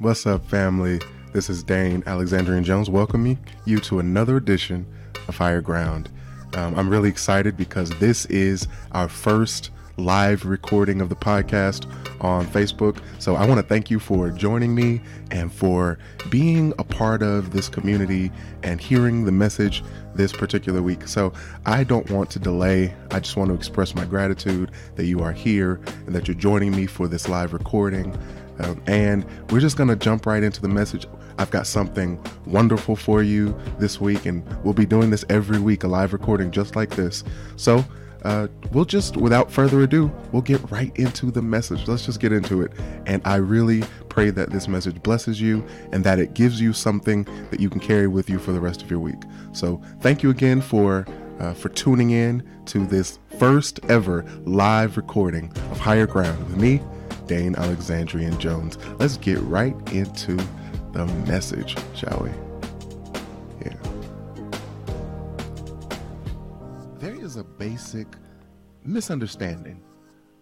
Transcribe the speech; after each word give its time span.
What's 0.00 0.26
up, 0.26 0.44
family? 0.46 1.00
This 1.32 1.48
is 1.48 1.62
Dane 1.62 2.02
Alexandrian 2.06 2.64
Jones 2.64 2.90
welcoming 2.90 3.38
you 3.64 3.78
to 3.80 3.98
another 3.98 4.36
edition 4.36 4.84
of 5.26 5.38
Higher 5.38 5.62
Ground. 5.62 6.10
Um, 6.52 6.78
I'm 6.78 6.90
really 6.90 7.08
excited 7.08 7.56
because 7.56 7.88
this 7.98 8.26
is 8.26 8.68
our 8.92 9.08
first 9.08 9.70
live 9.96 10.44
recording 10.44 11.00
of 11.00 11.08
the 11.08 11.16
podcast 11.16 11.90
on 12.20 12.44
Facebook. 12.46 12.98
So 13.18 13.36
I 13.36 13.46
want 13.46 13.58
to 13.58 13.66
thank 13.66 13.90
you 13.90 13.98
for 13.98 14.28
joining 14.30 14.74
me 14.74 15.00
and 15.30 15.50
for 15.50 15.98
being 16.28 16.74
a 16.78 16.84
part 16.84 17.22
of 17.22 17.52
this 17.52 17.70
community 17.70 18.30
and 18.62 18.78
hearing 18.78 19.24
the 19.24 19.32
message 19.32 19.82
this 20.14 20.30
particular 20.30 20.82
week. 20.82 21.08
So 21.08 21.32
I 21.64 21.84
don't 21.84 22.10
want 22.10 22.30
to 22.32 22.38
delay. 22.38 22.94
I 23.12 23.20
just 23.20 23.36
want 23.38 23.48
to 23.48 23.54
express 23.54 23.94
my 23.94 24.04
gratitude 24.04 24.72
that 24.96 25.06
you 25.06 25.20
are 25.20 25.32
here 25.32 25.80
and 26.04 26.14
that 26.14 26.28
you're 26.28 26.36
joining 26.36 26.72
me 26.72 26.84
for 26.84 27.08
this 27.08 27.28
live 27.30 27.54
recording. 27.54 28.14
Um, 28.58 28.82
and 28.86 29.26
we're 29.50 29.60
just 29.60 29.76
going 29.76 29.88
to 29.88 29.96
jump 29.96 30.26
right 30.26 30.42
into 30.42 30.60
the 30.60 30.68
message. 30.68 31.06
I've 31.38 31.50
got 31.50 31.66
something 31.66 32.18
wonderful 32.46 32.96
for 32.96 33.22
you 33.22 33.54
this 33.78 34.00
week, 34.00 34.26
and 34.26 34.42
we'll 34.64 34.74
be 34.74 34.86
doing 34.86 35.10
this 35.10 35.24
every 35.28 35.58
week, 35.58 35.84
a 35.84 35.88
live 35.88 36.12
recording 36.12 36.50
just 36.50 36.76
like 36.76 36.90
this. 36.90 37.24
So, 37.56 37.84
uh, 38.24 38.48
we'll 38.72 38.86
just, 38.86 39.16
without 39.16 39.52
further 39.52 39.82
ado, 39.82 40.10
we'll 40.32 40.42
get 40.42 40.70
right 40.70 40.90
into 40.96 41.30
the 41.30 41.42
message. 41.42 41.86
Let's 41.86 42.06
just 42.06 42.18
get 42.18 42.32
into 42.32 42.62
it. 42.62 42.72
And 43.06 43.22
I 43.24 43.36
really 43.36 43.84
pray 44.08 44.30
that 44.30 44.50
this 44.50 44.66
message 44.66 45.00
blesses 45.02 45.40
you 45.40 45.64
and 45.92 46.02
that 46.04 46.18
it 46.18 46.34
gives 46.34 46.60
you 46.60 46.72
something 46.72 47.24
that 47.50 47.60
you 47.60 47.70
can 47.70 47.78
carry 47.78 48.08
with 48.08 48.28
you 48.28 48.38
for 48.38 48.52
the 48.52 48.60
rest 48.60 48.82
of 48.82 48.90
your 48.90 48.98
week. 48.98 49.22
So, 49.52 49.80
thank 50.00 50.22
you 50.22 50.30
again 50.30 50.60
for. 50.60 51.06
Uh, 51.38 51.52
for 51.52 51.68
tuning 51.68 52.12
in 52.12 52.42
to 52.64 52.86
this 52.86 53.18
first 53.38 53.78
ever 53.90 54.24
live 54.46 54.96
recording 54.96 55.52
of 55.70 55.78
Higher 55.78 56.06
Ground 56.06 56.42
with 56.46 56.56
me, 56.56 56.80
Dane 57.26 57.56
Alexandrian 57.56 58.38
Jones. 58.38 58.78
Let's 58.98 59.16
get 59.16 59.38
right 59.40 59.74
into 59.92 60.36
the 60.92 61.06
message, 61.26 61.76
shall 61.94 62.20
we? 62.22 62.30
Yeah. 63.64 63.76
There 66.98 67.14
is 67.14 67.36
a 67.36 67.44
basic 67.44 68.06
misunderstanding 68.84 69.82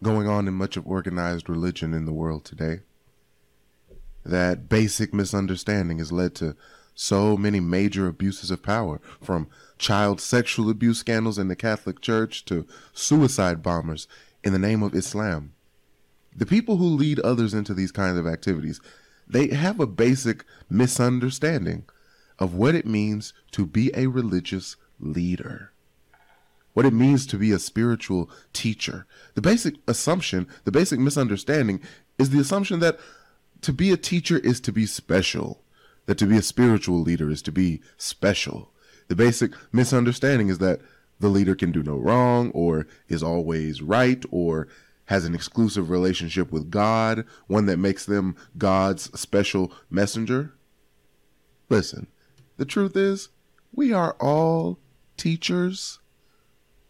going 0.03 0.29
on 0.29 0.47
in 0.47 0.55
much 0.55 0.77
of 0.77 0.87
organized 0.87 1.49
religion 1.49 1.95
in 1.95 2.05
the 2.05 2.13
world 2.13 2.45
today. 2.45 2.81
That 4.25 4.69
basic 4.69 5.13
misunderstanding 5.15 5.99
has 5.99 6.13
led 6.13 6.35
to 6.37 6.57
so 6.95 7.37
many 7.37 7.59
major 7.59 8.07
abuses 8.07 8.51
of 8.51 8.63
power, 8.63 9.01
from 9.21 9.49
child 9.79 10.21
sexual 10.21 10.71
abuse 10.71 10.99
scandals 10.99 11.39
in 11.39 11.49
the 11.49 11.57
Catholic 11.57 12.01
Church 12.01 12.45
to 12.45 12.67
suicide 12.93 13.63
bombers 13.63 14.07
in 14.45 14.53
the 14.53 14.59
name 14.59 14.83
of 14.83 14.95
Islam. 14.95 15.54
The 16.35 16.47
people 16.47 16.77
who 16.77 16.87
lead 16.87 17.21
others 17.21 17.55
into 17.55 17.75
these 17.75 17.93
kinds 17.93 18.19
of 18.19 18.27
activities, 18.27 18.81
they 19.27 19.49
have 19.49 19.81
a 19.81 19.87
basic 19.87 20.45
misunderstanding 20.69 21.85
of 22.39 22.55
what 22.55 22.75
it 22.75 22.87
means 22.87 23.33
to 23.53 23.67
be 23.67 23.91
a 23.95 24.09
religious 24.09 24.77
leader 24.99 25.73
what 26.75 26.85
it 26.85 26.93
means 26.93 27.27
to 27.27 27.39
be 27.39 27.53
a 27.53 27.59
spiritual 27.59 28.29
teacher. 28.53 29.07
The 29.35 29.41
basic 29.41 29.77
assumption, 29.89 30.47
the 30.65 30.73
basic 30.73 30.99
misunderstanding 30.99 31.81
is 32.19 32.31
the 32.31 32.41
assumption 32.41 32.81
that 32.81 32.99
to 33.63 33.73
be 33.73 33.91
a 33.91 33.97
teacher 33.97 34.39
is 34.39 34.61
to 34.61 34.73
be 34.73 34.85
special, 34.85 35.63
that 36.07 36.19
to 36.19 36.27
be 36.27 36.37
a 36.37 36.43
spiritual 36.43 37.01
leader 37.01 37.31
is 37.31 37.41
to 37.43 37.53
be 37.53 37.81
special. 37.97 38.73
The 39.09 39.17
basic 39.17 39.53
misunderstanding 39.73 40.49
is 40.49 40.59
that 40.59 40.81
the 41.21 41.29
leader 41.29 41.55
can 41.55 41.71
do 41.71 41.83
no 41.83 41.97
wrong 41.97 42.51
or 42.51 42.87
is 43.09 43.23
always 43.23 43.81
right 43.81 44.23
or 44.31 44.69
has 45.07 45.25
an 45.25 45.35
exclusive 45.35 45.91
relationship 45.91 46.51
with 46.51 46.71
God, 46.71 47.25
one 47.47 47.67
that 47.67 47.79
makes 47.79 48.07
them 48.07 48.37
God's 48.57 49.05
special 49.19 49.73
messenger. 49.91 50.55
Listen, 51.69 52.07
the 52.57 52.65
truth 52.65 52.97
is, 52.97 53.29
we 53.73 53.93
are 53.93 54.17
all 54.21 54.79
teachers 55.17 55.99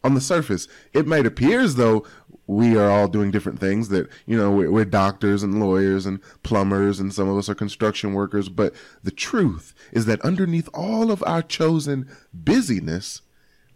on 0.05 0.15
the 0.15 0.21
surface, 0.21 0.69
it 0.93 1.07
might 1.07 1.27
appear 1.27 1.61
as 1.61 1.77
though 1.77 2.05
we 2.47 2.77
are 2.77 2.91
all 2.91 3.09
doing 3.09 3.31
different 3.31 3.59
things 3.59 3.89
that, 3.89 4.07
you 4.27 4.37
know, 4.37 4.51
we're, 4.51 4.71
we're, 4.71 4.85
doctors 4.85 5.43
and 5.43 5.59
lawyers 5.59 6.05
and 6.05 6.21
plumbers 6.43 7.01
and 7.01 7.13
some 7.13 7.27
of 7.27 7.39
us 7.39 7.49
are 7.49 7.55
construction 7.55 8.13
workers. 8.13 8.51
But 8.51 8.75
the 9.03 9.11
truth 9.11 9.75
is 9.93 10.05
that 10.05 10.21
underneath 10.21 10.69
all 10.75 11.11
of 11.11 11.25
our 11.27 11.41
chosen 11.41 12.07
busyness, 12.35 13.23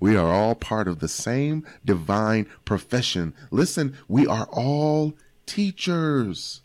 we 0.00 0.16
are 0.16 0.32
all 0.32 0.54
part 0.54 0.88
of 0.88 1.00
the 1.00 1.08
same 1.08 1.66
divine 1.84 2.46
profession. 2.64 3.34
Listen, 3.50 3.96
we 4.06 4.26
are 4.26 4.48
all 4.52 5.14
teachers. 5.46 6.60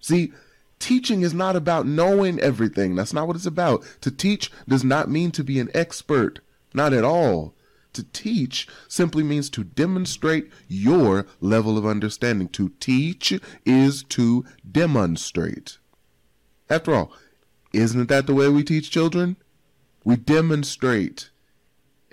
See, 0.00 0.32
teaching 0.78 1.22
is 1.22 1.34
not 1.34 1.56
about 1.56 1.86
knowing 1.86 2.38
everything. 2.40 2.94
That's 2.94 3.12
not 3.12 3.26
what 3.26 3.36
it's 3.36 3.46
about. 3.46 3.84
To 4.02 4.10
teach 4.10 4.50
does 4.68 4.84
not 4.84 5.10
mean 5.10 5.30
to 5.32 5.44
be 5.44 5.58
an 5.58 5.70
expert. 5.74 6.40
Not 6.74 6.92
at 6.92 7.04
all. 7.04 7.54
To 7.94 8.04
teach 8.04 8.66
simply 8.88 9.22
means 9.22 9.50
to 9.50 9.64
demonstrate 9.64 10.50
your 10.66 11.26
level 11.40 11.76
of 11.76 11.84
understanding. 11.84 12.48
To 12.50 12.70
teach 12.80 13.38
is 13.66 14.02
to 14.04 14.44
demonstrate. 14.70 15.78
After 16.70 16.94
all, 16.94 17.12
isn't 17.72 18.08
that 18.08 18.26
the 18.26 18.34
way 18.34 18.48
we 18.48 18.64
teach 18.64 18.90
children? 18.90 19.36
We 20.04 20.16
demonstrate. 20.16 21.30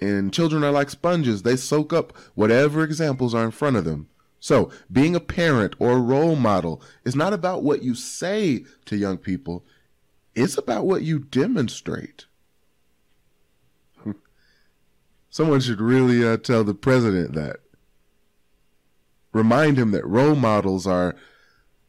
And 0.02 0.34
children 0.34 0.64
are 0.64 0.72
like 0.72 0.90
sponges, 0.90 1.44
they 1.44 1.58
soak 1.58 1.92
up 1.92 2.18
whatever 2.34 2.84
examples 2.84 3.34
are 3.34 3.44
in 3.44 3.52
front 3.52 3.76
of 3.76 3.84
them. 3.86 4.08
So, 4.40 4.72
being 4.90 5.16
a 5.16 5.20
parent 5.20 5.76
or 5.80 5.94
a 5.94 6.02
role 6.02 6.38
model 6.38 6.82
is 7.04 7.16
not 7.16 7.34
about 7.34 7.64
what 7.64 7.84
you 7.84 7.94
say 7.94 8.64
to 8.86 8.96
young 8.96 9.18
people, 9.18 9.66
it's 10.34 10.58
about 10.58 10.86
what 10.86 11.02
you 11.02 11.20
demonstrate. 11.20 12.26
Someone 15.30 15.60
should 15.60 15.82
really 15.82 16.26
uh, 16.26 16.38
tell 16.38 16.64
the 16.64 16.74
president 16.74 17.34
that. 17.34 17.58
Remind 19.34 19.78
him 19.78 19.92
that 19.92 20.08
role 20.08 20.36
models 20.36 20.88
are 20.88 21.16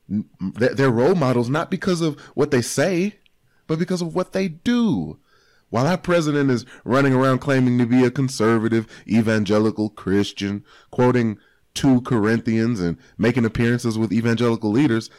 they're 0.09 0.91
role 0.91 1.15
models 1.15 1.49
not 1.49 1.71
because 1.71 2.01
of 2.01 2.19
what 2.35 2.51
they 2.51 2.61
say, 2.61 3.15
but 3.69 3.79
because 3.79 4.03
of 4.03 4.15
what 4.15 4.33
they 4.33 4.49
do. 4.49 5.19
While 5.71 5.87
our 5.87 5.99
president 5.99 6.51
is 6.51 6.67
running 6.85 7.15
around 7.15 7.39
claiming 7.39 7.79
to 7.79 7.87
be 7.87 8.05
a 8.05 8.11
conservative 8.11 8.87
evangelical 9.07 9.89
Christian, 9.89 10.65
quoting 10.91 11.39
2 11.75 12.03
Corinthians 12.03 12.81
and 12.81 12.99
making 13.17 13.45
appearances 13.45 13.97
with 13.97 14.13
evangelical 14.13 14.71
leaders, 14.71 15.11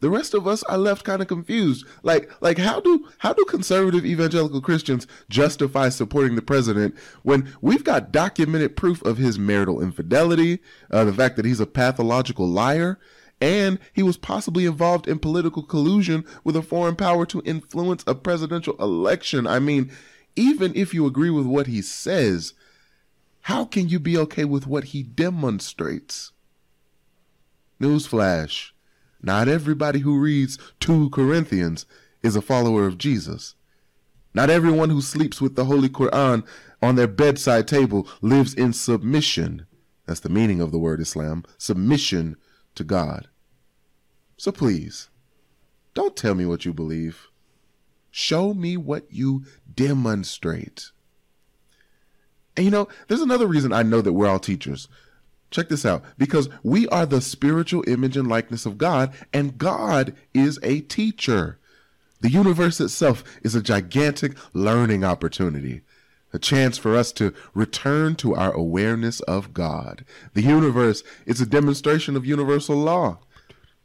the 0.00 0.10
rest 0.10 0.34
of 0.34 0.46
us 0.46 0.62
are 0.64 0.78
left 0.78 1.04
kind 1.04 1.22
of 1.22 1.28
confused. 1.28 1.86
Like, 2.02 2.30
like 2.40 2.58
how 2.58 2.80
do 2.80 3.08
how 3.18 3.32
do 3.32 3.44
conservative 3.48 4.04
evangelical 4.04 4.60
Christians 4.60 5.06
justify 5.28 5.88
supporting 5.88 6.36
the 6.36 6.42
president 6.42 6.94
when 7.22 7.52
we've 7.60 7.84
got 7.84 8.12
documented 8.12 8.76
proof 8.76 9.02
of 9.02 9.16
his 9.16 9.38
marital 9.38 9.80
infidelity, 9.80 10.60
uh, 10.90 11.04
the 11.04 11.14
fact 11.14 11.36
that 11.36 11.44
he's 11.44 11.60
a 11.60 11.66
pathological 11.66 12.46
liar, 12.46 12.98
and 13.40 13.78
he 13.92 14.02
was 14.02 14.16
possibly 14.16 14.66
involved 14.66 15.06
in 15.06 15.18
political 15.18 15.62
collusion 15.62 16.24
with 16.44 16.56
a 16.56 16.62
foreign 16.62 16.96
power 16.96 17.26
to 17.26 17.42
influence 17.44 18.02
a 18.06 18.14
presidential 18.14 18.76
election? 18.78 19.46
I 19.46 19.58
mean, 19.58 19.90
even 20.34 20.74
if 20.74 20.94
you 20.94 21.06
agree 21.06 21.30
with 21.30 21.46
what 21.46 21.66
he 21.66 21.82
says, 21.82 22.54
how 23.42 23.64
can 23.64 23.88
you 23.88 23.98
be 23.98 24.16
okay 24.18 24.44
with 24.44 24.66
what 24.66 24.84
he 24.84 25.02
demonstrates? 25.02 26.32
Newsflash 27.80 28.70
not 29.22 29.48
everybody 29.48 30.00
who 30.00 30.20
reads 30.20 30.56
2 30.80 31.10
Corinthians 31.10 31.84
is 32.22 32.36
a 32.36 32.42
follower 32.42 32.86
of 32.86 32.96
Jesus. 32.96 33.56
Not 34.34 34.50
everyone 34.50 34.90
who 34.90 35.00
sleeps 35.00 35.40
with 35.40 35.56
the 35.56 35.64
Holy 35.64 35.88
Quran 35.88 36.46
on 36.82 36.94
their 36.94 37.08
bedside 37.08 37.66
table 37.66 38.06
lives 38.20 38.54
in 38.54 38.72
submission. 38.72 39.66
That's 40.06 40.20
the 40.20 40.28
meaning 40.28 40.60
of 40.60 40.70
the 40.70 40.78
word 40.78 41.00
Islam 41.00 41.44
submission 41.58 42.36
to 42.76 42.84
God. 42.84 43.28
So 44.36 44.52
please, 44.52 45.08
don't 45.94 46.16
tell 46.16 46.34
me 46.34 46.46
what 46.46 46.64
you 46.64 46.72
believe. 46.72 47.28
Show 48.10 48.54
me 48.54 48.76
what 48.76 49.04
you 49.10 49.44
demonstrate. 49.74 50.90
And 52.56 52.64
you 52.64 52.70
know, 52.70 52.88
there's 53.08 53.20
another 53.20 53.46
reason 53.46 53.72
I 53.72 53.82
know 53.82 54.00
that 54.00 54.12
we're 54.12 54.28
all 54.28 54.38
teachers. 54.38 54.88
Check 55.50 55.68
this 55.68 55.84
out. 55.84 56.02
Because 56.18 56.48
we 56.62 56.88
are 56.88 57.06
the 57.06 57.20
spiritual 57.20 57.84
image 57.86 58.16
and 58.16 58.28
likeness 58.28 58.66
of 58.66 58.78
God, 58.78 59.12
and 59.32 59.58
God 59.58 60.14
is 60.34 60.58
a 60.62 60.80
teacher. 60.80 61.58
The 62.20 62.30
universe 62.30 62.80
itself 62.80 63.22
is 63.42 63.54
a 63.54 63.62
gigantic 63.62 64.36
learning 64.54 65.04
opportunity, 65.04 65.82
a 66.36 66.38
chance 66.38 66.76
for 66.76 66.94
us 66.94 67.12
to 67.12 67.32
return 67.54 68.14
to 68.14 68.34
our 68.34 68.52
awareness 68.52 69.20
of 69.20 69.54
God. 69.54 70.04
The 70.34 70.42
universe 70.42 71.02
is 71.24 71.40
a 71.40 71.46
demonstration 71.46 72.14
of 72.14 72.26
universal 72.26 72.76
law, 72.76 73.20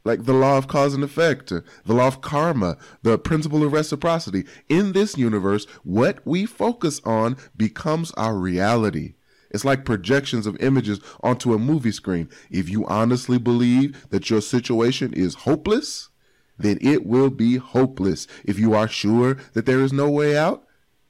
like 0.04 0.24
the 0.24 0.34
law 0.34 0.58
of 0.58 0.68
cause 0.68 0.92
and 0.92 1.02
effect, 1.02 1.48
the 1.48 1.64
law 1.86 2.08
of 2.08 2.20
karma, 2.20 2.76
the 3.02 3.18
principle 3.18 3.64
of 3.64 3.72
reciprocity. 3.72 4.44
In 4.68 4.92
this 4.92 5.16
universe, 5.16 5.64
what 5.82 6.18
we 6.26 6.44
focus 6.44 7.00
on 7.04 7.38
becomes 7.56 8.10
our 8.12 8.36
reality. 8.36 9.14
It's 9.50 9.64
like 9.64 9.86
projections 9.86 10.46
of 10.46 10.60
images 10.60 11.00
onto 11.22 11.54
a 11.54 11.58
movie 11.58 11.92
screen. 11.92 12.28
If 12.50 12.68
you 12.68 12.86
honestly 12.86 13.38
believe 13.38 14.10
that 14.10 14.28
your 14.28 14.42
situation 14.42 15.14
is 15.14 15.34
hopeless, 15.34 16.10
then 16.58 16.76
it 16.82 17.06
will 17.06 17.30
be 17.30 17.56
hopeless. 17.56 18.26
If 18.44 18.58
you 18.58 18.74
are 18.74 18.88
sure 18.88 19.38
that 19.54 19.64
there 19.64 19.80
is 19.80 19.92
no 19.92 20.10
way 20.10 20.36
out, 20.36 20.66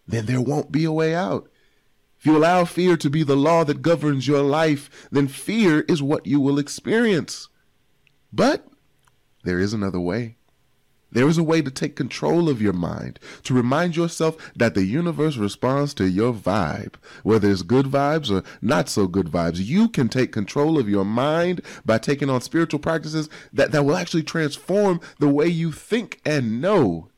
then 0.06 0.26
there 0.26 0.40
won't 0.40 0.72
be 0.72 0.84
a 0.84 0.92
way 0.92 1.14
out. 1.14 1.48
If 2.18 2.26
you 2.26 2.36
allow 2.36 2.64
fear 2.64 2.96
to 2.96 3.10
be 3.10 3.24
the 3.24 3.36
law 3.36 3.64
that 3.64 3.82
governs 3.82 4.28
your 4.28 4.42
life, 4.42 5.08
then 5.10 5.26
fear 5.26 5.80
is 5.88 6.02
what 6.02 6.26
you 6.26 6.40
will 6.40 6.58
experience. 6.58 7.48
But 8.32 8.66
there 9.42 9.58
is 9.58 9.72
another 9.72 10.00
way. 10.00 10.36
There 11.12 11.28
is 11.28 11.36
a 11.36 11.42
way 11.42 11.60
to 11.60 11.70
take 11.70 11.94
control 11.94 12.48
of 12.48 12.62
your 12.62 12.72
mind, 12.72 13.18
to 13.42 13.52
remind 13.52 13.96
yourself 13.96 14.52
that 14.56 14.74
the 14.74 14.84
universe 14.84 15.36
responds 15.36 15.92
to 15.94 16.08
your 16.08 16.32
vibe, 16.32 16.94
whether 17.22 17.50
it's 17.50 17.62
good 17.62 17.86
vibes 17.86 18.30
or 18.30 18.42
not 18.62 18.88
so 18.88 19.06
good 19.06 19.26
vibes. 19.26 19.62
You 19.62 19.88
can 19.88 20.08
take 20.08 20.32
control 20.32 20.78
of 20.78 20.88
your 20.88 21.04
mind 21.04 21.60
by 21.84 21.98
taking 21.98 22.30
on 22.30 22.40
spiritual 22.40 22.80
practices 22.80 23.28
that, 23.52 23.72
that 23.72 23.84
will 23.84 23.96
actually 23.96 24.22
transform 24.22 25.00
the 25.18 25.28
way 25.28 25.48
you 25.48 25.70
think 25.70 26.20
and 26.24 26.62
know. 26.62 27.10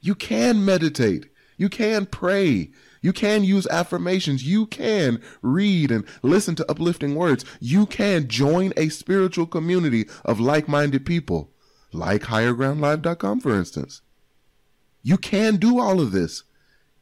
You 0.00 0.14
can 0.14 0.64
meditate. 0.64 1.30
You 1.56 1.68
can 1.68 2.06
pray. 2.06 2.70
You 3.00 3.12
can 3.12 3.44
use 3.44 3.66
affirmations. 3.68 4.44
You 4.44 4.66
can 4.66 5.22
read 5.42 5.90
and 5.90 6.04
listen 6.22 6.54
to 6.56 6.70
uplifting 6.70 7.14
words. 7.14 7.44
You 7.60 7.86
can 7.86 8.28
join 8.28 8.72
a 8.76 8.88
spiritual 8.88 9.46
community 9.46 10.08
of 10.24 10.40
like 10.40 10.68
minded 10.68 11.06
people 11.06 11.52
like 11.92 12.22
highergroundlive.com, 12.22 13.40
for 13.40 13.54
instance. 13.54 14.02
You 15.02 15.16
can 15.16 15.56
do 15.56 15.80
all 15.80 16.00
of 16.00 16.12
this, 16.12 16.42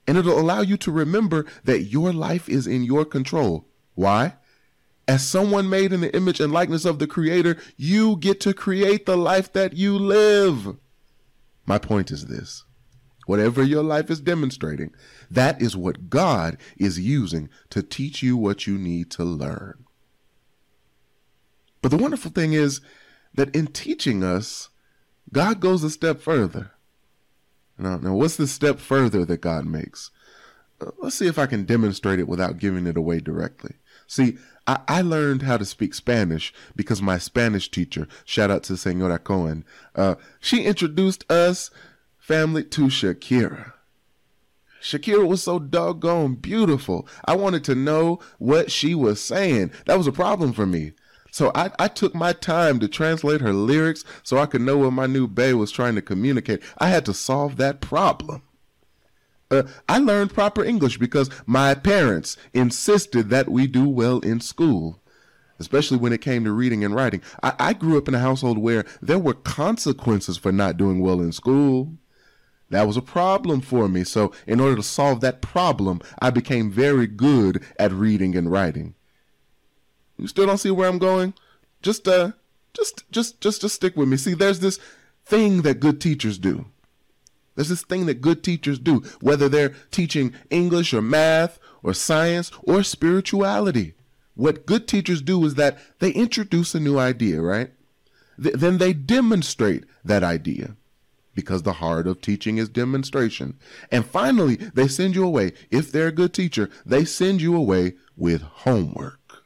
and 0.06 0.16
it'll 0.16 0.38
allow 0.38 0.60
you 0.60 0.76
to 0.78 0.92
remember 0.92 1.46
that 1.64 1.84
your 1.84 2.12
life 2.12 2.48
is 2.48 2.66
in 2.66 2.84
your 2.84 3.04
control. 3.04 3.66
Why? 3.94 4.34
As 5.06 5.26
someone 5.26 5.68
made 5.68 5.92
in 5.92 6.00
the 6.00 6.14
image 6.14 6.40
and 6.40 6.52
likeness 6.52 6.84
of 6.84 6.98
the 6.98 7.06
Creator, 7.06 7.58
you 7.76 8.16
get 8.16 8.40
to 8.40 8.54
create 8.54 9.04
the 9.04 9.16
life 9.16 9.52
that 9.52 9.74
you 9.74 9.98
live. 9.98 10.76
My 11.66 11.78
point 11.78 12.10
is 12.10 12.26
this 12.26 12.64
whatever 13.26 13.62
your 13.62 13.82
life 13.82 14.10
is 14.10 14.20
demonstrating, 14.20 14.92
that 15.30 15.60
is 15.60 15.76
what 15.76 16.10
God 16.10 16.56
is 16.76 16.98
using 16.98 17.48
to 17.70 17.82
teach 17.82 18.22
you 18.22 18.36
what 18.36 18.66
you 18.66 18.78
need 18.78 19.10
to 19.12 19.24
learn. 19.24 19.84
But 21.82 21.90
the 21.90 21.96
wonderful 21.98 22.30
thing 22.30 22.54
is 22.54 22.80
that 23.34 23.54
in 23.54 23.66
teaching 23.66 24.24
us, 24.24 24.70
God 25.32 25.60
goes 25.60 25.82
a 25.84 25.90
step 25.90 26.20
further. 26.20 26.72
Now, 27.78 27.98
now 27.98 28.14
what's 28.14 28.36
the 28.36 28.46
step 28.46 28.78
further 28.78 29.24
that 29.24 29.40
God 29.40 29.66
makes? 29.66 30.10
Uh, 30.80 30.90
let's 30.98 31.16
see 31.16 31.26
if 31.26 31.38
I 31.38 31.46
can 31.46 31.64
demonstrate 31.64 32.18
it 32.18 32.28
without 32.28 32.58
giving 32.58 32.86
it 32.86 32.96
away 32.96 33.20
directly. 33.20 33.74
See, 34.06 34.38
I, 34.66 34.80
I, 34.88 35.02
learned 35.02 35.42
how 35.42 35.56
to 35.56 35.64
speak 35.64 35.94
Spanish 35.94 36.52
because 36.76 37.00
my 37.02 37.18
Spanish 37.18 37.70
teacher, 37.70 38.06
shout 38.24 38.50
out 38.50 38.62
to 38.64 38.76
Senora 38.76 39.18
Cohen, 39.18 39.64
uh, 39.94 40.16
she 40.40 40.64
introduced 40.64 41.30
us, 41.30 41.70
family, 42.24 42.64
to 42.64 42.86
Shakira. 42.86 43.74
Shakira 44.80 45.26
was 45.26 45.42
so 45.42 45.58
doggone 45.58 46.36
beautiful. 46.36 47.06
I 47.26 47.36
wanted 47.36 47.64
to 47.64 47.74
know 47.74 48.18
what 48.38 48.72
she 48.72 48.94
was 48.94 49.20
saying. 49.20 49.72
That 49.84 49.98
was 49.98 50.06
a 50.06 50.12
problem 50.12 50.54
for 50.54 50.64
me. 50.64 50.92
So 51.30 51.52
I, 51.54 51.70
I 51.78 51.88
took 51.88 52.14
my 52.14 52.32
time 52.32 52.80
to 52.80 52.88
translate 52.88 53.42
her 53.42 53.52
lyrics 53.52 54.04
so 54.22 54.38
I 54.38 54.46
could 54.46 54.62
know 54.62 54.78
what 54.78 54.94
my 54.94 55.04
new 55.04 55.28
bae 55.28 55.52
was 55.52 55.70
trying 55.70 55.96
to 55.96 56.02
communicate. 56.02 56.62
I 56.78 56.88
had 56.88 57.04
to 57.04 57.12
solve 57.12 57.56
that 57.58 57.82
problem. 57.82 58.42
Uh, 59.50 59.64
I 59.86 59.98
learned 59.98 60.32
proper 60.32 60.64
English 60.64 60.96
because 60.96 61.28
my 61.44 61.74
parents 61.74 62.38
insisted 62.54 63.28
that 63.28 63.50
we 63.50 63.66
do 63.66 63.86
well 63.86 64.20
in 64.20 64.40
school, 64.40 64.98
especially 65.58 65.98
when 65.98 66.14
it 66.14 66.22
came 66.22 66.44
to 66.44 66.52
reading 66.52 66.84
and 66.84 66.94
writing. 66.94 67.20
I, 67.42 67.52
I 67.58 67.72
grew 67.74 67.98
up 67.98 68.08
in 68.08 68.14
a 68.14 68.18
household 68.20 68.56
where 68.56 68.86
there 69.02 69.18
were 69.18 69.34
consequences 69.34 70.38
for 70.38 70.52
not 70.52 70.78
doing 70.78 71.00
well 71.00 71.20
in 71.20 71.30
school. 71.30 71.98
That 72.70 72.86
was 72.86 72.96
a 72.96 73.02
problem 73.02 73.60
for 73.60 73.88
me. 73.88 74.04
So, 74.04 74.32
in 74.46 74.58
order 74.60 74.76
to 74.76 74.82
solve 74.82 75.20
that 75.20 75.42
problem, 75.42 76.00
I 76.20 76.30
became 76.30 76.70
very 76.70 77.06
good 77.06 77.62
at 77.78 77.92
reading 77.92 78.34
and 78.34 78.50
writing. 78.50 78.94
You 80.16 80.26
still 80.26 80.46
don't 80.46 80.58
see 80.58 80.70
where 80.70 80.88
I'm 80.88 80.98
going? 80.98 81.34
Just 81.82 82.08
uh 82.08 82.32
just 82.72 83.04
just 83.10 83.40
just 83.40 83.60
just 83.60 83.74
stick 83.74 83.96
with 83.96 84.08
me. 84.08 84.16
See, 84.16 84.34
there's 84.34 84.60
this 84.60 84.78
thing 85.24 85.62
that 85.62 85.80
good 85.80 86.00
teachers 86.00 86.38
do. 86.38 86.66
There's 87.54 87.68
this 87.68 87.82
thing 87.84 88.06
that 88.06 88.20
good 88.20 88.42
teachers 88.42 88.78
do, 88.78 89.02
whether 89.20 89.48
they're 89.48 89.74
teaching 89.90 90.34
English 90.50 90.92
or 90.92 91.02
math 91.02 91.58
or 91.82 91.94
science 91.94 92.50
or 92.62 92.82
spirituality. 92.82 93.94
What 94.34 94.66
good 94.66 94.88
teachers 94.88 95.22
do 95.22 95.44
is 95.44 95.54
that 95.54 95.78
they 96.00 96.10
introduce 96.10 96.74
a 96.74 96.80
new 96.80 96.98
idea, 96.98 97.40
right? 97.40 97.70
Th- 98.42 98.56
then 98.56 98.78
they 98.78 98.92
demonstrate 98.92 99.84
that 100.04 100.24
idea 100.24 100.76
because 101.34 101.62
the 101.62 101.74
heart 101.74 102.06
of 102.06 102.20
teaching 102.20 102.58
is 102.58 102.68
demonstration. 102.68 103.58
And 103.90 104.06
finally, 104.06 104.56
they 104.56 104.88
send 104.88 105.14
you 105.14 105.24
away. 105.24 105.52
If 105.70 105.90
they're 105.90 106.08
a 106.08 106.12
good 106.12 106.32
teacher, 106.32 106.70
they 106.86 107.04
send 107.04 107.40
you 107.40 107.56
away 107.56 107.94
with 108.16 108.42
homework. 108.42 109.44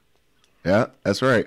Yeah, 0.64 0.86
that's 1.02 1.22
right. 1.22 1.46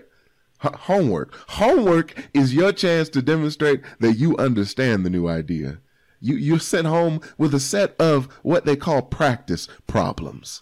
H- 0.64 0.72
homework. 0.74 1.34
Homework 1.50 2.30
is 2.34 2.54
your 2.54 2.72
chance 2.72 3.10
to 3.10 3.22
demonstrate 3.22 3.82
that 4.00 4.14
you 4.14 4.38
understand 4.38 5.06
the 5.06 5.10
new 5.10 5.28
idea. 5.28 5.80
You, 6.20 6.36
you're 6.36 6.60
sent 6.60 6.88
home 6.88 7.22
with 7.38 7.54
a 7.54 7.60
set 7.60 7.96
of 8.00 8.26
what 8.44 8.66
they 8.66 8.76
call 8.76 9.02
practice 9.02 9.68
problems. 9.88 10.62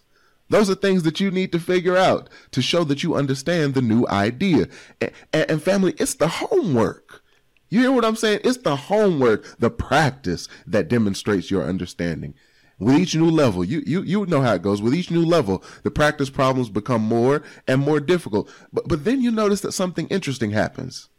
Those 0.50 0.70
are 0.70 0.76
things 0.76 1.04
that 1.04 1.20
you 1.20 1.30
need 1.30 1.52
to 1.52 1.60
figure 1.60 1.96
out 1.96 2.30
to 2.52 2.62
show 2.62 2.84
that 2.86 3.04
you 3.04 3.16
understand 3.16 3.74
the 3.74 3.82
new 3.82 4.08
idea. 4.08 4.68
And, 5.00 5.12
and, 5.34 5.62
family, 5.62 5.94
it's 6.00 6.16
the 6.16 6.28
homework. 6.28 7.22
You 7.70 7.82
hear 7.82 7.92
what 7.92 8.06
I'm 8.06 8.16
saying? 8.16 8.42
It's 8.44 8.58
the 8.58 8.76
homework, 8.76 9.58
the 9.60 9.70
practice 9.70 10.48
that 10.66 10.88
demonstrates 10.88 11.52
your 11.52 11.64
understanding. 11.64 12.34
With 12.80 12.96
each 12.96 13.14
new 13.14 13.30
level, 13.30 13.64
you, 13.64 13.84
you, 13.86 14.02
you 14.04 14.26
know 14.26 14.42
how 14.42 14.54
it 14.54 14.62
goes. 14.62 14.82
With 14.82 14.96
each 14.96 15.12
new 15.12 15.26
level, 15.26 15.64
the 15.84 15.92
practice 15.92 16.30
problems 16.30 16.70
become 16.70 17.02
more 17.02 17.44
and 17.68 17.82
more 17.82 18.00
difficult. 18.00 18.50
But, 18.72 18.88
but 18.88 19.04
then 19.04 19.22
you 19.22 19.32
notice 19.32 19.62
that 19.62 19.74
something 19.74 20.08
interesting 20.08 20.52
happens. 20.52 21.10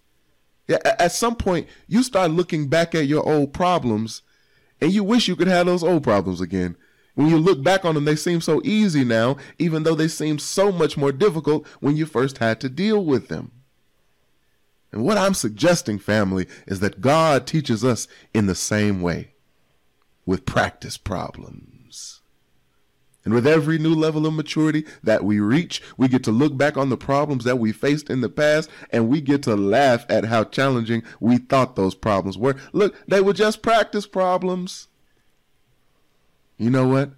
Yeah, 0.67 0.79
at 0.85 1.13
some 1.13 1.37
point, 1.37 1.69
you 1.87 2.03
start 2.03 2.31
looking 2.31 2.69
back 2.69 2.95
at 2.95 3.07
your 3.07 3.29
old 3.29 3.53
problems 3.53 4.23
and 4.81 4.93
you 4.93 5.05
wish 5.05 5.29
you 5.29 5.37
could 5.37 5.49
have 5.49 5.67
those 5.67 5.85
old 5.85 6.03
problems 6.03 6.41
again. 6.41 6.77
When 7.15 7.29
you 7.29 7.37
look 7.37 7.63
back 7.63 7.85
on 7.85 7.95
them, 7.95 8.07
they 8.07 8.17
seem 8.17 8.41
so 8.41 8.63
easy 8.65 9.05
now, 9.05 9.37
even 9.59 9.83
though 9.83 9.95
they 9.95 10.09
seem 10.09 10.39
so 10.39 10.73
much 10.73 10.97
more 10.97 11.13
difficult 11.13 11.67
when 11.81 11.97
you 11.97 12.07
first 12.07 12.39
had 12.39 12.61
to 12.61 12.69
deal 12.69 13.05
with 13.05 13.29
them. 13.29 13.53
And 14.93 15.05
what 15.05 15.19
I'm 15.19 15.35
suggesting, 15.35 15.99
family, 15.99 16.47
is 16.67 16.81
that 16.81 17.01
God 17.01 17.47
teaches 17.47 17.85
us 17.85 18.09
in 18.35 18.47
the 18.47 18.55
same 18.55 19.03
way 19.03 19.35
with 20.27 20.47
practice 20.47 20.97
problems. 20.97 22.21
And 23.25 23.35
with 23.35 23.47
every 23.47 23.79
new 23.79 23.95
level 23.95 24.27
of 24.27 24.33
maturity 24.33 24.85
that 25.03 25.25
we 25.25 25.41
reach, 25.41 25.83
we 25.97 26.09
get 26.09 26.25
to 26.25 26.33
look 26.33 26.57
back 26.57 26.77
on 26.77 26.89
the 26.89 26.97
problems 26.97 27.45
that 27.45 27.59
we 27.59 27.71
faced 27.71 28.09
in 28.09 28.23
the 28.23 28.31
past 28.31 28.71
and 28.91 29.09
we 29.09 29.21
get 29.21 29.43
to 29.43 29.55
laugh 29.57 30.07
at 30.09 30.25
how 30.25 30.45
challenging 30.45 31.03
we 31.21 31.37
thought 31.37 31.77
those 31.77 31.95
problems 31.95 32.39
were. 32.39 32.57
Look, 32.73 32.95
they 33.07 33.21
were 33.21 33.35
just 33.35 33.63
practice 33.63 34.07
problems. 34.07 34.89
You 36.57 36.71
know 36.71 36.89
what? 36.89 37.11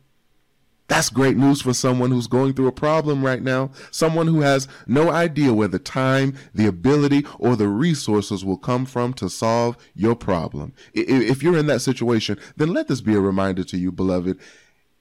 That's 0.93 1.09
great 1.09 1.39
news 1.39 1.63
for 1.63 1.73
someone 1.73 2.11
who's 2.11 2.27
going 2.27 2.53
through 2.53 2.67
a 2.67 2.73
problem 2.73 3.25
right 3.25 3.41
now. 3.41 3.71
Someone 3.91 4.27
who 4.27 4.43
has 4.43 4.69
no 4.87 5.11
idea 5.11 5.55
where 5.55 5.67
the 5.67 5.79
time, 5.79 6.37
the 6.55 6.67
ability, 6.67 7.25
or 7.39 7.57
the 7.57 7.67
resources 7.67 8.45
will 8.45 8.59
come 8.59 8.85
from 8.85 9.15
to 9.15 9.31
solve 9.31 9.79
your 9.95 10.15
problem. 10.15 10.75
If 10.93 11.43
you're 11.43 11.57
in 11.57 11.67
that 11.69 11.81
situation, 11.81 12.39
then 12.59 12.75
let 12.75 12.89
this 12.89 13.01
be 13.01 13.15
a 13.15 13.21
reminder 13.21 13.65
to 13.65 13.79
you, 13.79 13.91
beloved. 13.91 14.39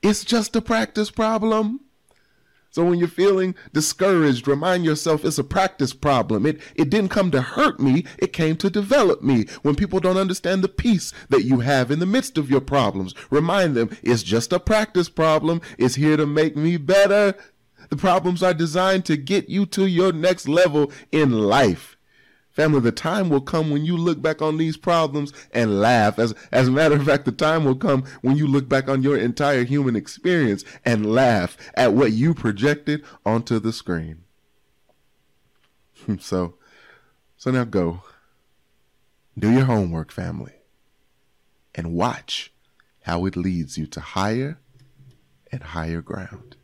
It's 0.01 0.24
just 0.24 0.55
a 0.55 0.62
practice 0.62 1.12
problem. 1.12 1.81
So 2.72 2.86
when 2.86 3.00
you're 3.00 3.10
feeling 3.10 3.54
discouraged, 3.74 4.48
remind 4.48 4.86
yourself 4.86 5.25
it's 5.25 5.38
a 5.38 5.44
practice 5.44 5.94
problem. 5.94 6.46
It, 6.46 6.62
it 6.74 6.90
didn't 6.90 7.12
come 7.12 7.30
to 7.32 7.42
hurt 7.42 7.82
me, 7.82 8.06
it 8.18 8.32
came 8.32 8.56
to 8.58 8.70
develop 8.70 9.22
me. 9.22 9.46
When 9.62 9.75
people 9.75 10.00
don't 10.00 10.16
understand 10.16 10.63
the 10.63 10.70
peace 10.70 11.12
that 11.28 11.44
you 11.44 11.60
have 11.60 11.92
in 11.92 12.00
the 12.00 12.06
midst 12.06 12.38
of 12.38 12.50
your 12.50 12.62
problems, 12.62 13.13
remind 13.30 13.75
them 13.75 13.90
it's 14.01 14.24
just 14.24 14.54
a 14.54 14.60
practice 14.60 15.10
problem. 15.10 15.60
It's 15.78 15.96
here 15.96 16.16
to 16.16 16.25
make 16.25 16.56
me 16.56 16.78
better. 16.78 17.36
The 17.90 17.98
problems 17.98 18.42
are 18.42 18.54
designed 18.54 19.04
to 19.06 19.18
get 19.18 19.50
you 19.50 19.66
to 19.66 19.86
your 19.86 20.13
next 20.13 20.48
level 20.48 20.94
in 21.12 21.32
life. 21.32 21.98
Family, 22.51 22.81
the 22.81 22.91
time 22.91 23.29
will 23.29 23.41
come 23.41 23.70
when 23.70 23.86
you 23.86 23.96
look 23.96 24.22
back 24.22 24.41
on 24.41 24.58
these 24.58 24.75
problems 24.75 25.31
and 25.53 25.79
laugh. 25.79 26.20
As, 26.20 26.34
as 26.51 26.67
a 26.67 26.72
matter 26.72 26.96
of 26.96 27.05
fact, 27.05 27.25
the 27.25 27.31
time 27.31 27.63
will 27.63 27.75
come 27.75 28.03
when 28.22 28.36
you 28.36 28.46
look 28.46 28.67
back 28.67 28.89
on 28.89 29.03
your 29.03 29.17
entire 29.17 29.63
human 29.63 29.96
experience 29.96 30.65
and 30.84 31.13
laugh 31.13 31.55
at 31.75 31.93
what 31.93 32.12
you 32.12 32.34
projected 32.34 33.03
onto 33.25 33.58
the 33.60 33.72
screen. 33.72 34.24
so, 36.20 36.55
so 37.38 37.51
now 37.51 37.63
go. 37.63 38.03
Do 39.39 39.50
your 39.50 39.65
homework, 39.65 40.12
family, 40.12 40.55
and 41.74 41.93
watch 41.93 42.51
how 43.03 43.25
it 43.25 43.38
leads 43.38 43.77
you 43.77 43.88
to 43.88 44.01
higher 44.01 44.60
and 45.51 45.63
higher 45.63 46.01
ground. 46.01 46.58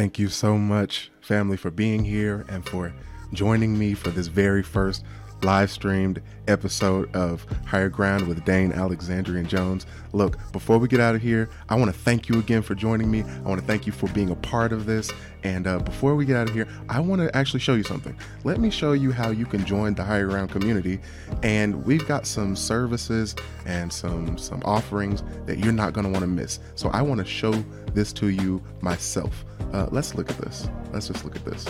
Thank 0.00 0.18
you 0.18 0.30
so 0.30 0.56
much, 0.56 1.10
family, 1.20 1.58
for 1.58 1.70
being 1.70 2.06
here 2.06 2.46
and 2.48 2.66
for 2.66 2.90
joining 3.34 3.78
me 3.78 3.92
for 3.92 4.08
this 4.08 4.28
very 4.28 4.62
first 4.62 5.04
live 5.42 5.70
streamed 5.70 6.20
episode 6.48 7.14
of 7.14 7.46
Higher 7.66 7.88
Ground 7.88 8.26
with 8.26 8.44
Dane 8.44 8.72
Alexandrian 8.72 9.46
Jones. 9.46 9.86
Look, 10.12 10.38
before 10.52 10.78
we 10.78 10.88
get 10.88 11.00
out 11.00 11.14
of 11.14 11.22
here, 11.22 11.48
I 11.68 11.76
want 11.76 11.92
to 11.92 11.98
thank 11.98 12.28
you 12.28 12.38
again 12.38 12.62
for 12.62 12.74
joining 12.74 13.10
me. 13.10 13.22
I 13.22 13.48
want 13.48 13.60
to 13.60 13.66
thank 13.66 13.86
you 13.86 13.92
for 13.92 14.08
being 14.08 14.30
a 14.30 14.36
part 14.36 14.72
of 14.72 14.86
this. 14.86 15.10
And 15.42 15.66
uh, 15.66 15.78
before 15.78 16.14
we 16.14 16.24
get 16.24 16.36
out 16.36 16.48
of 16.48 16.54
here, 16.54 16.68
I 16.88 17.00
want 17.00 17.22
to 17.22 17.34
actually 17.34 17.60
show 17.60 17.74
you 17.74 17.82
something. 17.82 18.16
Let 18.44 18.58
me 18.60 18.70
show 18.70 18.92
you 18.92 19.12
how 19.12 19.30
you 19.30 19.46
can 19.46 19.64
join 19.64 19.94
the 19.94 20.04
Higher 20.04 20.26
Ground 20.26 20.50
community. 20.50 21.00
And 21.42 21.84
we've 21.84 22.06
got 22.06 22.26
some 22.26 22.56
services 22.56 23.34
and 23.64 23.92
some 23.92 24.36
some 24.36 24.62
offerings 24.64 25.22
that 25.46 25.58
you're 25.58 25.72
not 25.72 25.92
going 25.92 26.04
to 26.04 26.10
want 26.10 26.22
to 26.22 26.28
miss. 26.28 26.60
So 26.74 26.90
I 26.90 27.02
want 27.02 27.20
to 27.20 27.26
show 27.26 27.52
this 27.94 28.12
to 28.14 28.28
you 28.28 28.62
myself. 28.80 29.44
Uh, 29.72 29.86
let's 29.90 30.14
look 30.14 30.30
at 30.30 30.38
this. 30.38 30.68
Let's 30.92 31.08
just 31.08 31.24
look 31.24 31.36
at 31.36 31.44
this. 31.44 31.66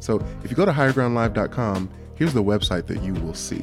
So 0.00 0.22
if 0.42 0.50
you 0.50 0.56
go 0.56 0.66
to 0.66 0.72
highergroundlive.com 0.72 1.88
here's 2.16 2.34
the 2.34 2.42
website 2.42 2.86
that 2.86 3.02
you 3.02 3.14
will 3.14 3.34
see. 3.34 3.62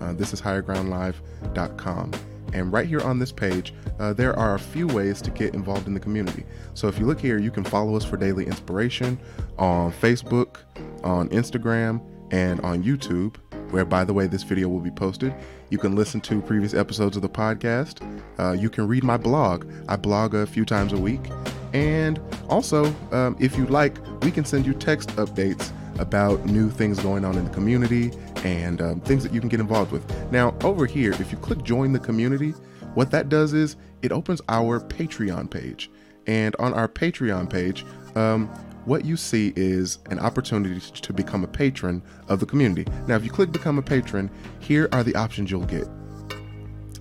Uh, 0.00 0.12
this 0.12 0.32
is 0.32 0.40
highergroundlive.com. 0.40 2.12
And 2.52 2.72
right 2.72 2.86
here 2.86 3.00
on 3.02 3.18
this 3.18 3.32
page, 3.32 3.74
uh, 3.98 4.12
there 4.12 4.38
are 4.38 4.54
a 4.54 4.58
few 4.58 4.86
ways 4.86 5.20
to 5.22 5.30
get 5.30 5.54
involved 5.54 5.86
in 5.86 5.94
the 5.94 6.00
community. 6.00 6.44
So 6.74 6.88
if 6.88 6.98
you 6.98 7.06
look 7.06 7.20
here, 7.20 7.38
you 7.38 7.50
can 7.50 7.64
follow 7.64 7.96
us 7.96 8.04
for 8.04 8.16
daily 8.16 8.46
inspiration 8.46 9.18
on 9.58 9.92
Facebook, 9.92 10.58
on 11.02 11.28
Instagram, 11.30 12.00
and 12.30 12.60
on 12.60 12.82
YouTube, 12.82 13.36
where, 13.70 13.84
by 13.84 14.04
the 14.04 14.12
way, 14.12 14.26
this 14.26 14.42
video 14.42 14.68
will 14.68 14.80
be 14.80 14.90
posted. 14.90 15.34
You 15.70 15.78
can 15.78 15.94
listen 15.94 16.20
to 16.22 16.40
previous 16.40 16.74
episodes 16.74 17.16
of 17.16 17.22
the 17.22 17.28
podcast. 17.28 18.00
Uh, 18.38 18.52
you 18.52 18.70
can 18.70 18.86
read 18.86 19.04
my 19.04 19.16
blog. 19.16 19.70
I 19.88 19.96
blog 19.96 20.34
a 20.34 20.46
few 20.46 20.64
times 20.64 20.92
a 20.92 20.98
week. 20.98 21.30
And 21.72 22.20
also, 22.48 22.86
um, 23.12 23.36
if 23.38 23.58
you'd 23.58 23.70
like, 23.70 23.98
we 24.22 24.30
can 24.30 24.44
send 24.44 24.66
you 24.66 24.72
text 24.72 25.10
updates 25.16 25.72
about 25.98 26.44
new 26.46 26.70
things 26.70 27.00
going 27.00 27.24
on 27.24 27.36
in 27.36 27.44
the 27.44 27.50
community 27.50 28.12
and 28.44 28.80
um, 28.80 29.00
things 29.00 29.22
that 29.22 29.32
you 29.32 29.40
can 29.40 29.48
get 29.48 29.60
involved 29.60 29.92
with. 29.92 30.04
Now, 30.30 30.54
over 30.62 30.86
here, 30.86 31.12
if 31.12 31.32
you 31.32 31.38
click 31.38 31.62
join 31.62 31.92
the 31.92 31.98
community, 31.98 32.50
what 32.94 33.10
that 33.10 33.28
does 33.28 33.52
is 33.52 33.76
it 34.02 34.12
opens 34.12 34.40
our 34.48 34.80
Patreon 34.80 35.50
page. 35.50 35.90
And 36.26 36.56
on 36.58 36.74
our 36.74 36.88
Patreon 36.88 37.48
page, 37.48 37.84
um, 38.14 38.48
what 38.84 39.04
you 39.04 39.16
see 39.16 39.52
is 39.56 39.98
an 40.10 40.18
opportunity 40.18 40.80
to 40.80 41.12
become 41.12 41.42
a 41.44 41.48
patron 41.48 42.02
of 42.28 42.40
the 42.40 42.46
community. 42.46 42.90
Now, 43.06 43.16
if 43.16 43.24
you 43.24 43.30
click 43.30 43.50
become 43.50 43.78
a 43.78 43.82
patron, 43.82 44.30
here 44.60 44.88
are 44.92 45.02
the 45.02 45.14
options 45.16 45.50
you'll 45.50 45.66
get 45.66 45.88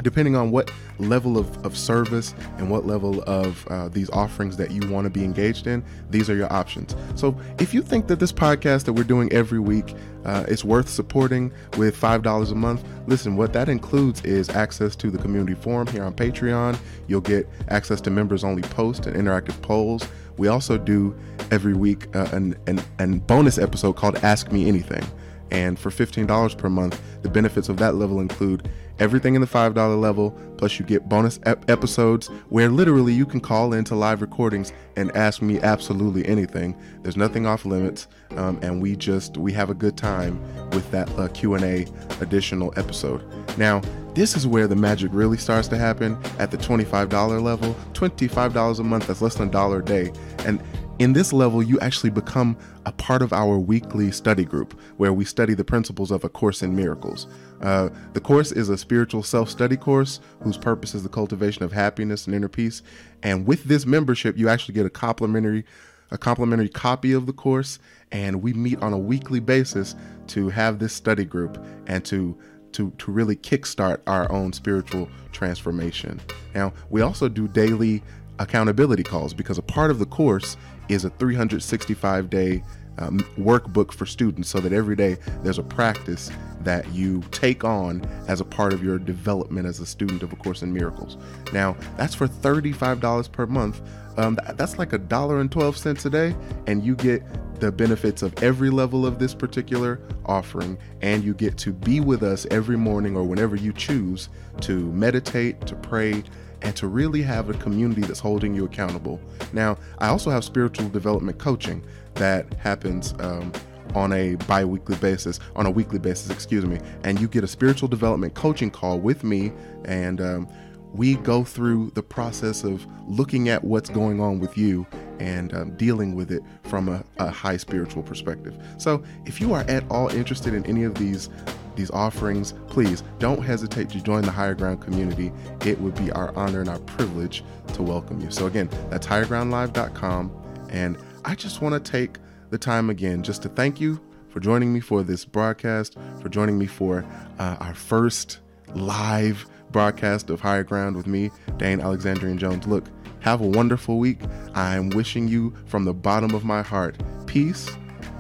depending 0.04 0.36
on 0.36 0.52
what 0.52 0.72
level 1.00 1.38
of, 1.38 1.66
of 1.66 1.78
service 1.78 2.34
and 2.58 2.70
what 2.70 2.86
level 2.86 3.24
of 3.24 3.68
uh, 3.68 3.88
these 3.90 4.10
offerings 4.12 4.58
that 4.58 4.72
you 4.72 4.88
want 4.90 5.06
to 5.06 5.10
be 5.10 5.24
engaged 5.24 5.68
in, 5.68 5.84
these 6.10 6.30
are 6.30 6.36
your 6.36 6.52
options. 6.52 6.96
So 7.16 7.38
if 7.60 7.74
you 7.74 7.82
think 7.82 8.08
that 8.08 8.20
this 8.20 8.32
podcast 8.32 8.86
that 8.86 8.94
we're 8.94 9.04
doing 9.04 9.32
every 9.32 9.60
week 9.60 9.94
uh, 10.26 10.46
is 10.48 10.64
worth 10.64 10.90
supporting 10.90 11.52
with 11.78 12.00
$5 12.00 12.52
a 12.52 12.56
month, 12.56 12.84
listen, 13.08 13.36
what 13.36 13.54
that 13.54 13.70
includes 13.70 14.24
is 14.24 14.50
access 14.50 14.96
to 14.98 15.12
the 15.12 15.18
community 15.18 15.56
forum 15.56 15.88
here 15.88 16.04
on 16.04 16.14
Patreon. 16.14 16.78
You'll 17.08 17.22
get 17.22 17.48
access 17.70 18.02
to 18.02 18.10
members 18.10 18.44
only 18.44 18.64
posts 18.64 19.06
and 19.08 19.16
interactive 19.16 19.62
polls. 19.62 20.08
We 20.38 20.48
also 20.48 20.78
do 20.78 21.16
every 21.52 21.74
week 21.74 22.14
uh, 22.16 22.28
an, 22.32 22.56
an, 22.68 22.82
an 23.00 23.20
bonus 23.20 23.58
episode 23.58 23.94
called 23.94 24.18
Ask 24.18 24.52
Me 24.52 24.68
Anything. 24.68 25.06
And 25.52 25.78
for 25.80 25.90
$15 25.90 26.58
per 26.58 26.70
month, 26.70 27.02
the 27.22 27.30
benefits 27.30 27.70
of 27.70 27.78
that 27.78 27.96
level 27.96 28.20
include 28.20 28.70
everything 29.00 29.36
in 29.36 29.42
the 29.42 29.48
$5 29.48 30.00
level, 30.00 30.32
plus 30.58 30.80
you 30.80 30.86
get 30.86 31.08
bonus 31.10 31.40
ep- 31.44 31.70
episodes 31.70 32.28
where 32.50 32.70
literally 32.70 33.14
you 33.14 33.26
can 33.26 33.40
call 33.40 33.74
into 33.74 33.96
live 33.96 34.22
recordings 34.22 34.74
and 34.96 35.16
ask 35.16 35.42
me 35.42 35.60
absolutely 35.60 36.26
anything. 36.26 36.76
There's 37.04 37.18
nothing 37.18 37.46
off 37.46 37.66
limits, 37.66 38.08
um, 38.38 38.60
and 38.62 38.82
we 38.82 38.96
just 38.96 39.38
we 39.38 39.52
have 39.54 39.70
a 39.70 39.74
good 39.74 39.98
time 39.98 40.42
with 40.72 40.90
that 40.92 41.10
uh, 41.18 41.28
Q&A 41.30 41.86
additional 42.22 42.74
episode. 42.78 43.24
Now, 43.58 43.82
this 44.14 44.38
is 44.38 44.48
where 44.48 44.68
the 44.68 44.78
magic 44.78 45.12
really 45.14 45.38
starts 45.38 45.68
to 45.68 45.78
happen 45.78 46.18
at 46.40 46.50
the 46.50 46.58
$25 46.58 47.42
level. 47.42 47.76
$25 47.94 48.80
a 48.80 48.84
month, 48.84 49.08
that's 49.08 49.22
less 49.22 49.36
than 49.36 49.50
a 49.50 49.52
dollar 49.52 49.80
a 49.80 49.86
day. 49.86 50.14
And 50.46 50.62
in 51.00 51.14
this 51.14 51.34
level, 51.34 51.62
you 51.62 51.80
actually 51.80 52.10
become 52.10 52.58
a 52.86 52.92
part 52.92 53.22
of 53.22 53.34
our 53.34 53.58
weekly 53.58 54.12
study 54.12 54.46
group 54.46 54.80
where 54.98 55.12
we 55.12 55.26
study 55.26 55.54
the 55.54 55.64
principles 55.64 56.10
of 56.10 56.24
A 56.24 56.30
Course 56.30 56.62
in 56.62 56.76
Miracles. 56.76 57.28
Uh, 57.62 57.90
the 58.14 58.22
course 58.22 58.52
is 58.52 58.70
a 58.70 58.78
spiritual 58.78 59.22
self 59.22 59.50
study 59.50 59.76
course 59.76 60.22
whose 60.42 60.58
purpose 60.58 60.96
is 60.96 61.04
the 61.04 61.10
cultivation 61.10 61.64
of 61.64 61.72
happiness 61.72 62.28
and 62.28 62.36
inner 62.36 62.48
peace. 62.48 62.82
And 63.24 63.46
with 63.46 63.66
this 63.66 63.86
membership, 63.86 64.38
you 64.38 64.48
actually 64.48 64.76
get 64.76 64.86
a 64.86 64.90
complimentary 64.90 65.66
a 66.12 66.18
complimentary 66.20 66.70
copy 66.70 67.14
of 67.14 67.26
the 67.26 67.34
course 67.34 67.80
and 68.12 68.44
we 68.44 68.54
meet 68.54 68.80
on 68.84 68.94
a 68.94 68.98
weekly 68.98 69.40
basis 69.40 69.96
to 70.28 70.50
have 70.50 70.78
this 70.78 70.94
study 70.94 71.26
group 71.26 71.58
and 71.88 72.06
to 72.06 72.38
to, 72.74 72.92
to 72.98 73.10
really 73.10 73.38
kickstart 73.38 74.02
our 74.06 74.30
own 74.32 74.52
spiritual 74.52 75.08
transformation. 75.32 76.20
Now, 76.54 76.74
we 76.90 77.02
also 77.02 77.30
do 77.30 77.48
daily 77.48 78.04
accountability 78.40 79.04
calls 79.04 79.34
because 79.34 79.58
a 79.58 79.62
part 79.62 79.92
of 79.92 80.00
the 80.00 80.06
course 80.06 80.58
is 80.90 81.06
a 81.06 81.10
365 81.12 82.30
day 82.30 82.64
um, 82.98 83.20
workbook 83.38 83.92
for 83.92 84.06
students 84.06 84.50
so 84.50 84.60
that 84.60 84.72
every 84.72 84.96
day 84.96 85.18
there's 85.44 85.60
a 85.60 85.64
practice 85.64 86.32
that 86.62 86.92
you 86.94 87.22
take 87.32 87.64
on 87.64 88.04
as 88.28 88.42
a 88.42 88.46
part 88.46 88.74
of 88.74 88.84
your 88.84 88.98
development 88.98 89.68
as 89.68 89.80
a 89.80 89.86
student 89.86 90.24
of 90.24 90.34
A 90.34 90.36
Course 90.36 90.62
in 90.64 90.74
Miracles. 90.74 91.18
Now, 91.54 91.78
that's 91.98 92.16
for 92.16 92.28
$35 92.28 93.32
per 93.32 93.46
month. 93.46 93.82
Um, 94.18 94.40
that's 94.56 94.78
like 94.78 94.94
a 94.94 94.98
dollar 94.98 95.40
and 95.40 95.52
12 95.52 95.78
cents 95.78 96.06
a 96.06 96.10
day, 96.10 96.36
and 96.68 96.84
you 96.84 96.96
get 96.96 97.22
the 97.60 97.72
benefits 97.72 98.22
of 98.22 98.34
every 98.44 98.70
level 98.70 99.06
of 99.06 99.20
this 99.20 99.34
particular 99.34 100.00
offering, 100.26 100.78
and 101.02 101.24
you 101.24 101.34
get 101.34 101.58
to 101.58 101.74
be 101.74 102.00
with 102.00 102.24
us 102.24 102.48
every 102.50 102.78
morning 102.78 103.16
or 103.16 103.24
whenever 103.24 103.56
you 103.56 103.74
choose 103.74 104.30
to 104.62 104.92
meditate, 104.94 105.66
to 105.68 105.76
pray, 105.76 106.24
and 106.62 106.76
to 106.76 106.88
really 106.88 107.22
have 107.22 107.50
a 107.50 107.54
community 107.54 108.02
that's 108.02 108.20
holding 108.20 108.54
you 108.54 108.66
accountable. 108.66 109.20
Now, 109.54 109.78
I 110.00 110.08
also 110.08 110.30
have 110.30 110.44
spiritual 110.44 110.90
development 110.90 111.38
coaching 111.38 111.84
that 112.16 112.54
happens 112.56 113.14
um, 113.20 113.52
on 113.94 114.12
a 114.14 114.36
bi-weekly 114.48 114.98
basis 114.98 115.40
on 115.56 115.66
a 115.66 115.72
weekly 115.72 116.00
basis 116.00 116.30
excuse 116.30 116.66
me 116.66 116.80
and 117.04 117.20
you 117.20 117.28
get 117.28 117.44
a 117.44 117.48
spiritual 117.48 117.88
development 117.88 118.34
coaching 118.34 118.72
call 118.72 119.00
with 119.00 119.24
me 119.24 119.52
and 119.86 120.20
um, 120.20 120.48
we 120.94 121.16
go 121.18 121.44
through 121.44 121.92
the 121.94 122.02
process 122.02 122.64
of 122.64 122.86
looking 123.08 123.50
at 123.50 123.64
what's 123.64 123.90
going 123.90 124.20
on 124.20 124.40
with 124.40 124.58
you 124.58 124.86
and 125.20 125.54
um, 125.54 125.76
dealing 125.78 126.16
with 126.16 126.32
it 126.32 126.42
from 126.64 126.90
a, 126.90 127.04
a 127.18 127.30
high 127.30 127.58
spiritual 127.58 128.04
perspective 128.04 128.56
so 128.78 129.04
if 129.26 129.40
you 129.40 129.54
are 129.54 129.62
at 129.62 129.84
all 129.90 130.10
interested 130.10 130.54
in 130.54 130.66
any 130.66 130.84
of 130.84 130.96
these 130.96 131.30
these 131.76 131.92
offerings, 131.92 132.54
please 132.68 133.04
don't 133.20 133.44
hesitate 133.44 133.90
to 133.90 134.02
join 134.02 134.24
the 134.24 134.32
Higher 134.32 134.56
Ground 134.56 134.82
community. 134.82 135.32
It 135.66 135.80
would 135.80 135.96
be 135.96 136.12
our 136.12 136.36
honor 136.36 136.62
and 136.62 136.70
our 136.70 136.80
privilege 136.80 137.44
to 137.74 137.84
welcome 137.84 138.22
you. 138.22 138.32
So, 138.32 138.48
again, 138.48 138.70
that's 138.90 139.06
highergroundlive.com. 139.06 140.32
And 140.70 140.98
I 141.24 141.36
just 141.36 141.62
want 141.62 141.74
to 141.74 141.92
take 141.92 142.18
the 142.50 142.58
time 142.58 142.90
again 142.90 143.24
just 143.24 143.42
to 143.44 143.50
thank 143.50 143.80
you 143.80 144.00
for 144.30 144.40
joining 144.40 144.74
me 144.74 144.80
for 144.80 145.04
this 145.04 145.26
broadcast, 145.26 145.98
for 146.22 146.30
joining 146.30 146.58
me 146.58 146.66
for 146.66 147.06
uh, 147.40 147.58
our 147.60 147.74
first 147.74 148.40
live 148.74 149.46
broadcast 149.72 150.30
of 150.30 150.40
Higher 150.40 150.64
Ground 150.64 150.96
with 150.96 151.08
me, 151.08 151.32
Dane 151.58 151.82
Alexandrian 151.82 152.38
Jones. 152.38 152.68
Look, 152.68 152.86
have 153.26 153.42
a 153.42 153.48
wonderful 153.48 153.98
week. 153.98 154.20
I'm 154.54 154.92
wishing 154.92 155.28
you 155.28 155.52
from 155.66 155.84
the 155.84 155.96
bottom 155.96 156.36
of 156.36 156.46
my 156.46 156.62
heart 156.62 156.96
peace 157.26 157.68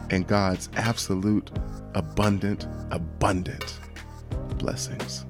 and 0.10 0.26
God's 0.26 0.68
absolute 0.78 1.52
abundant, 1.94 2.66
abundant 2.90 3.80
blessings. 4.58 5.28